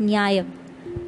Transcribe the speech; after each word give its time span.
நியாயம். 0.00 0.46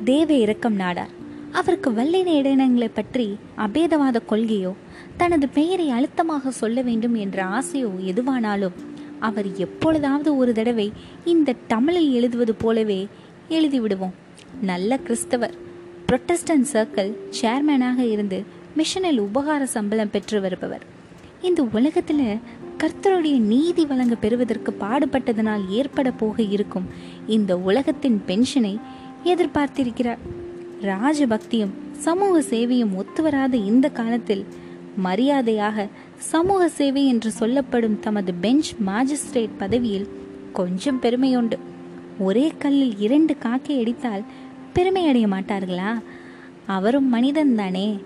தேவ 0.05 0.35
இரக்கம் 0.35 0.79
நாடார். 0.79 1.13
அவருக்கு 1.53 1.91
வல்லின 1.91 2.29
இடையினங்களை 2.31 2.91
பற்றி 2.95 3.39
அபேதவாத 3.57 4.17
கொள்கையோ 4.29 4.73
தனது 5.17 5.49
பெயரை 5.49 5.91
அழுத்தமாக 5.91 6.51
சொல்ல 6.51 6.83
வேண்டும் 6.83 7.15
என்ற 7.15 7.45
ஆசையோ 7.45 7.91
எதுவானாலும் 8.05 8.73
அவர் 9.19 9.57
எப்பொழுதாவது 9.57 10.37
ஒரு 10.37 10.53
தடவை 10.53 10.93
இந்த 11.25 11.55
தமிழில் 11.67 12.13
எழுதுவது 12.13 12.55
போலவே 12.55 13.09
எழுதிவிடுவோம். 13.49 14.13
நல்ல 14.61 14.97
கிறிஸ்தவர். 14.97 15.55
புரொட்டஸ்டன்ட் 16.07 16.67
சர்க்கிள் 16.73 17.13
சேர்மேனாக 17.43 18.11
இருந்து 18.11 18.45
மிஷனில் 18.77 19.19
உபகார 19.19 19.63
சம்பளம் 19.63 20.11
பெற்று 20.11 20.41
வருபவர். 20.41 20.83
இந்த 21.43 21.63
உலகத்தில் 21.73 22.39
கர்த்தருடைய 22.79 23.39
நீதி 23.39 23.87
வழங்க 23.87 24.15
பெறுவதற்கு 24.15 24.77
பாடுபட்டதனால் 24.81 25.69
ஏற்பட 25.69 26.11
போக 26.11 26.43
இருக்கும் 26.43 26.87
இந்த 27.27 27.59
உலகத்தின் 27.59 28.23
பென்ஷனை 28.27 28.81
எதிர்பார்த்திருக்கிறார். 29.25 30.19
ராஜபக்தியும் 30.83 31.71
சமூக 31.93 32.43
சேவையும் 32.43 32.95
ஒத்துவராத 32.97 33.55
இந்த 33.55 33.89
காலத்தில் 33.89 34.45
மரியாதையாக 34.97 35.89
சமூக 36.17 36.69
சேவை 36.69 37.07
என்று 37.07 37.31
சொல்லப்படும் 37.31 38.01
தமது 38.01 38.35
பெஞ்ச் 38.35 38.75
மாஜிஸ்ட்ரேட் 38.87 39.57
பதவியில் 39.59 40.09
கொஞ்சம் 40.53 41.01
பெருமையுண்டு. 41.03 41.59
ஒரே 42.19 42.53
கல்லில் 42.59 42.99
இரண்டு 42.99 43.39
காக்கை 43.39 43.81
அடித்தால் 43.81 44.25
பெருமை 44.73 45.09
அடைய 45.09 45.27
மாட்டார்களா? 45.27 46.03
அவரும் 46.67 47.09
மனிதன் 47.09 47.55
தானே. 47.55 47.99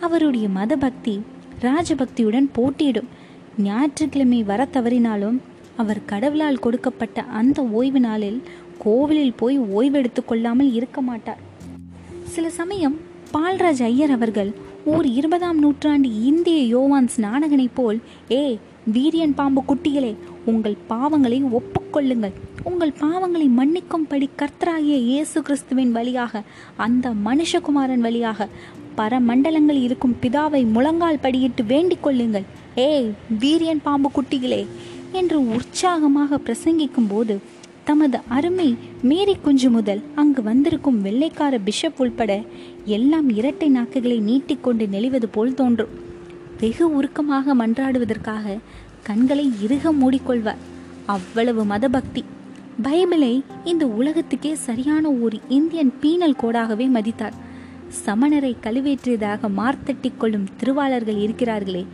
அவருடைய 0.00 0.48
மதபக்தி 0.48 1.20
ராஜபக்தியுடன் 1.60 2.48
போட்டியிடும். 2.52 3.22
ஞாயிற்றுக்கிழமை 3.62 4.42
வர 4.42 4.68
தவறினாலும் 4.72 5.38
அவர் 5.76 6.04
கடவுளால் 6.04 6.58
கொடுக்கப்பட்ட 6.58 7.22
அந்த 7.22 7.62
ஓய்வு 7.62 8.00
நாளில் 8.00 8.42
கோவிலில் 8.78 9.34
போய் 9.36 9.58
ஓய்வெடுத்து 9.58 10.24
கொள்ளாமல் 10.24 10.72
இருக்க 10.72 11.00
மாட்டார். 11.00 11.38
சில 12.22 12.50
சமயம் 12.50 12.96
பால்ராஜ் 13.32 13.82
ஐயர் 13.82 14.10
அவர்கள் 14.10 14.52
ஓர் 14.84 15.06
இருபதாம் 15.06 15.58
நூற்றாண்டு 15.58 16.22
இந்திய 16.22 16.78
யோவான்ஸ் 16.78 17.16
நாடகனைப் 17.16 17.74
போல் 17.74 18.00
ஏ 18.30 18.58
வீரியன் 18.92 19.34
பாம்பு 19.34 19.62
குட்டிகளே 19.68 20.14
உங்கள் 20.44 20.76
பாவங்களை 20.88 21.42
ஒப்புக்கொள்ளுங்கள். 21.58 22.32
உங்கள் 22.62 22.92
பாவங்களை 23.00 23.48
மன்னிக்கும்படி 23.58 24.28
கர்த்தராகிய 24.38 24.96
இயேசு 24.96 25.42
கிறிஸ்துவின் 25.42 25.92
வழியாக 25.92 26.42
அந்த 26.76 27.10
மனுஷகுமாரன் 27.24 28.04
வழியாக 28.06 28.48
பரமண்டலங்கள் 28.96 29.80
இருக்கும் 29.82 30.16
பிதாவை 30.22 30.66
முழங்கால் 30.66 31.22
படியிட்டு 31.22 31.66
வேண்டிக் 31.66 32.02
கொள்ளுங்கள். 32.02 32.44
ஏய் 32.74 33.10
வீரியன் 33.40 33.80
பாம்பு 33.82 34.10
குட்டிகளே 34.10 34.66
என்று 35.12 35.48
உற்சாகமாக 35.48 36.38
பிரசங்கிக்கும் 36.38 37.08
போது 37.08 37.38
தமது 37.84 38.20
அருமை 38.28 38.76
மேரி 39.02 39.36
குஞ்சு 39.42 39.70
முதல் 39.70 40.02
அங்கு 40.14 40.42
வந்திருக்கும் 40.42 41.02
வெள்ளைக்கார 41.02 41.58
பிஷப் 41.58 41.94
உள்பட 41.96 42.42
எல்லாம் 42.84 43.30
இரட்டை 43.30 43.70
நாக்குகளை 43.70 44.20
நீட்டிக்கொண்டு 44.20 44.86
நெளிவது 44.86 45.24
போல் 45.32 45.54
தோன்றும். 45.54 45.88
வெகு 46.60 46.94
உருக்கமாக 46.94 47.54
மன்றாடுவதற்காக 47.54 48.58
கண்களை 49.02 49.52
இறுக 49.62 49.92
மூடிக்கொள்வார். 49.92 50.62
அவ்வளவு 51.06 51.64
மதபக்தி. 51.64 52.24
பைபிளை 52.82 53.42
இந்த 53.64 53.86
உலகத்துக்கே 53.86 54.54
சரியான 54.54 55.10
ஒரு 55.10 55.40
இந்தியன் 55.48 55.92
பீனல் 56.00 56.36
கோடாகவே 56.42 56.88
மதித்தார். 56.88 57.52
சமணரை 58.06 58.56
கழுவேற்றியதாக 58.62 59.50
மார்த்தட்டி 59.56 60.12
கொள்ளும் 60.18 60.48
திருவாளர்கள் 60.56 61.14
இருக்கிறார்களே 61.14 61.86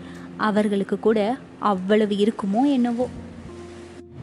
அவர்களுக்கு 0.48 0.96
கூட 0.98 1.18
அவ்வளவு 1.58 2.14
இருக்குமோ 2.14 2.62
என்னவோ. 2.76 3.06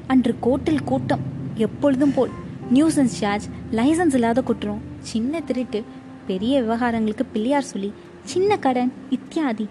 அன்று 0.08 0.34
கோட்டில் 0.40 0.84
கூட்டம் 0.84 1.24
எப்பொழுதும் 1.56 2.14
போல் 2.16 2.34
நியூசன்ஸ் 2.74 3.16
சார்ஜ் 3.22 3.46
லைசன்ஸ் 3.72 4.14
இல்லாத 4.14 4.42
குற்றம் 4.42 4.82
சின்ன 5.12 5.42
திருட்டு 5.42 5.80
பெரிய 6.28 6.62
விவகாரங்களுக்கு 6.62 7.26
பிள்ளையார் 7.34 7.70
சொல்லி 7.72 7.90
சின்ன 8.24 8.58
கடன் 8.58 8.92
இத்தியாதி 9.10 9.66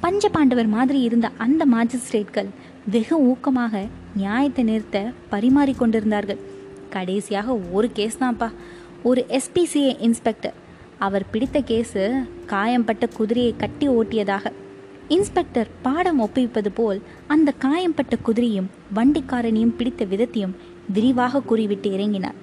பஞ்ச 0.00 0.28
பாண்டவர் 0.28 0.68
மாதிரி 0.76 1.00
இருந்த 1.00 1.26
அந்த 1.38 1.62
மாஜிஸ்ட்ரேட்கள் 1.74 2.48
வெகு 2.90 3.16
ஊக்கமாக 3.30 3.82
நியாயத்தை 4.16 4.64
நிறுத்த 4.64 4.98
பரிமாறி 5.28 5.72
கொண்டிருந்தார்கள். 5.72 6.40
கடைசியாக 6.90 7.56
ஒரு 7.72 7.88
கேஸ் 7.92 8.18
தான்ப்பா. 8.22 8.48
ஒரு 9.02 9.20
எஸ்பிசிஏ 9.28 9.92
இன்ஸ்பெக்டர் 10.06 10.56
அவர் 10.98 11.30
பிடித்த 11.30 11.60
கேஸு 11.60 12.02
காயம்பட்ட 12.46 13.06
குதிரையை 13.06 13.54
கட்டி 13.56 13.88
ஓட்டியதாக. 13.88 14.46
இன்ஸ்பெக்டர் 15.10 15.68
பாடம் 15.82 16.20
ஒப்புவிப்பது 16.20 16.68
போல் 16.74 17.02
அந்த 17.26 17.52
காயம்பட்ட 17.52 18.16
குதிரையும் 18.26 18.66
வண்டிக்காரனையும் 18.94 19.76
பிடித்த 19.76 20.04
விதத்தையும் 20.04 20.54
விரிவாக 20.92 21.40
கூறிவிட்டு 21.40 21.90
இறங்கினார். 21.90 22.34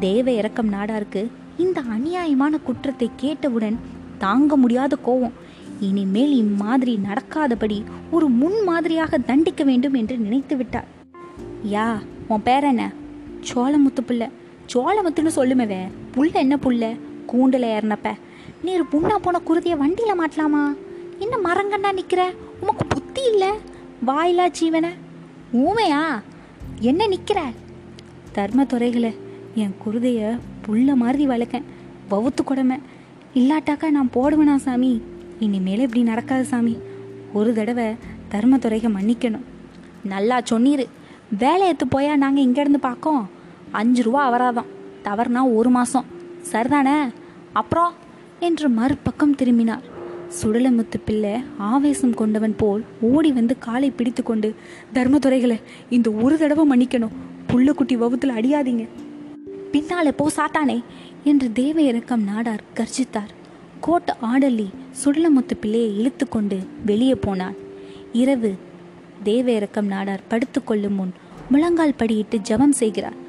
தேவ 0.00 0.30
இறக்கம் 0.30 0.72
நாடாருக்கு 0.72 1.30
இந்த 1.56 1.80
அநியாயமான 1.80 2.62
குற்றத்தை 2.62 3.10
கேட்டவுடன் 3.16 3.78
தாங்க 4.18 4.56
முடியாத 4.56 4.96
கோபம் 4.96 5.32
இனிமேல் 5.80 6.36
இம்மாதிரி 6.36 7.00
நடக்காதபடி 7.10 7.82
ஒரு 8.10 8.28
முன் 8.28 8.64
மாதிரியாக 8.64 9.18
தண்டிக்க 9.18 9.64
வேண்டும் 9.64 9.94
என்று 9.94 10.16
நினைத்து 10.16 10.56
விட்டார். 10.56 10.88
யா 11.72 11.98
உன் 12.28 12.42
பேர் 12.42 12.64
என்ன? 12.64 12.92
சோளமுத்து 13.40 14.02
புள்ள. 14.08 14.30
சோளமுத்துன்னு 14.72 15.30
சொல்லுமவே. 15.36 15.82
புள்ள 16.14 16.32
என்ன 16.32 16.56
புள்ள? 16.56 16.98
கூண்டில் 17.26 17.62
ஏறினப்ப. 17.62 18.12
நீர் 18.62 18.82
புண்ணா 18.82 19.16
போன 19.22 19.40
குருதியை 19.48 19.76
வண்டியில் 19.76 20.20
மாட்டலாமா? 20.20 20.74
என்ன 21.18 21.36
மரங்கண்ணா 21.44 21.92
நிற்கிற 21.92 22.32
உமக்கு 22.60 22.86
புத்தி 22.86 23.22
இல்லை? 23.30 23.48
வாயிலா 24.06 24.52
ஜீவன? 24.60 24.88
ஊமையா? 25.52 26.22
என்ன 26.80 27.06
நிற்கிற 27.06 27.42
தர்மத்துறைகளை 28.34 29.16
என் 29.54 29.74
குருதைய 29.84 30.38
புள்ள 30.66 30.94
மாதிரி 30.94 31.26
வளர்க்கேன். 31.26 31.62
வவுத்து 32.10 32.44
கொடுமை. 32.44 32.78
இல்லாட்டாக்கா 33.34 33.90
நான் 33.90 34.10
போடுவேனா 34.14 34.56
சாமி? 34.56 35.02
இனிமேல் 35.40 35.80
இப்படி 35.80 36.02
நடக்காது 36.02 36.44
சாமி. 36.44 36.78
ஒரு 37.32 37.54
தடவை 37.54 37.84
தர்மத்துறைக 38.30 38.88
மன்னிக்கணும். 38.88 39.44
நல்லா 40.04 40.40
சொன்னிரு. 40.50 40.86
வேலை 41.38 41.66
எடுத்து 41.66 42.00
போயா 42.00 42.16
நாங்கள் 42.16 42.44
இங்கேருந்து 42.44 42.76
பார்க்கோம் 42.76 43.30
அஞ்சு 43.70 44.02
ரூபா 44.02 44.22
அவராதான். 44.30 44.66
தவறுனா 45.04 45.54
ஒரு 45.54 45.70
மாதம் 45.70 46.04
சரிதானே? 46.52 47.12
அப்புறம்? 47.52 47.92
என்று 48.40 48.68
மறுபக்கம் 48.68 49.34
திரும்பினார். 49.34 49.94
சுடலமுத்து 50.28 50.98
பிள்ளை 51.04 51.30
ஆவேசம் 51.58 52.14
கொண்டவன் 52.14 52.56
போல் 52.56 52.84
ஓடி 53.00 53.32
வந்து 53.32 53.58
காலை 53.58 53.90
பிடித்து 53.90 54.22
கொண்டு 54.22 54.54
தர்மதுரைகளை 54.94 55.60
இந்த 55.90 56.10
ஒரு 56.10 56.38
தடவை 56.38 56.64
மன்னிக்கணும். 56.70 57.14
புள்ளுக்குட்டி 57.52 57.92
வகுத்தில் 57.92 58.36
அடியாதீங்க. 58.38 58.88
பின்னாலே 59.70 60.12
போ 60.12 60.30
சாத்தானே 60.36 60.82
என்று 61.24 61.52
தேவ 61.52 61.82
இறக்கம் 61.82 62.28
நாடார் 62.28 62.62
கர்ஜித்தார். 62.74 63.32
கோட் 63.80 64.16
ஆடல்லி 64.20 64.68
சுடலமுத்து 65.04 65.54
பிள்ளையை 65.60 65.98
இழுத்து 65.98 66.28
கொண்டு 66.28 66.58
வெளியே 66.86 67.14
போனான் 67.14 67.54
இரவு 68.12 68.54
தேவ 69.22 69.50
இறக்கம் 69.50 69.90
நாடார் 69.90 70.24
படுத்துக்கொள்ளும் 70.30 70.94
முன் 70.94 71.12
முழங்கால் 71.50 71.94
படியிட்டு 71.98 72.36
ஜபம் 72.36 72.72
செய்கிறார். 72.72 73.24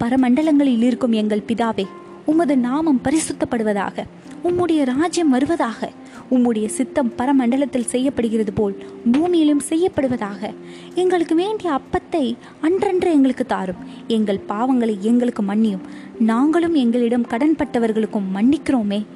பரமண்டலங்களில் 0.00 0.82
இருக்கும் 0.82 1.12
எங்கள் 1.12 1.46
பிதாவே 1.46 1.86
உமது 2.26 2.56
நாமம் 2.56 3.00
பரிசுத்தப்படுவதாக 3.04 4.04
உம்முடைய 4.44 4.84
ராஜ்யம் 4.84 5.28
வருவதாக 5.28 5.90
உம்முடைய 6.30 6.66
சித்தம் 6.66 7.12
பரமண்டலத்தில் 7.18 7.84
செய்யப்படுகிறது 7.84 8.52
போல் 8.52 8.84
பூமியிலும் 9.12 9.64
செய்யப்படுவதாக. 9.68 10.54
எங்களுக்கு 10.94 11.34
வேண்டிய 11.34 11.80
அப்பத்தை 11.80 12.36
அன்றன்று 12.62 13.10
எங்களுக்கு 13.12 13.46
தாரும். 13.46 13.82
எங்கள் 14.06 14.40
பாவங்களை 14.48 14.98
எங்களுக்கு 14.98 15.42
மன்னியும். 15.42 15.84
நாங்களும் 16.18 16.74
எங்களிடம் 16.74 17.26
கடன்பட்டவர்களுக்கும் 17.26 18.30
மன்னிக்கிறோமே. 18.34 19.06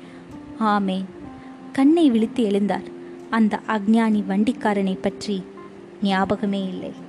ஆமே 0.60 1.04
கண்ணை 1.72 2.10
விழித்து 2.10 2.46
எழுந்தார். 2.46 2.88
அந்த 3.30 3.60
அக்ஞானி 3.68 4.22
வண்டிக்காரனை 4.28 4.96
பற்றி 5.00 5.42
ஞாபகமே 6.02 6.68
இல்லை. 6.68 7.08